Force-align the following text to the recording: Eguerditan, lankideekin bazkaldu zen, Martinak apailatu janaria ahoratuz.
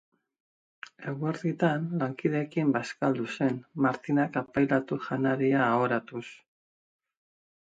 Eguerditan, 1.11 1.83
lankideekin 2.03 2.71
bazkaldu 2.77 3.27
zen, 3.37 3.59
Martinak 3.87 4.41
apailatu 4.43 4.99
janaria 5.11 5.61
ahoratuz. 5.67 6.27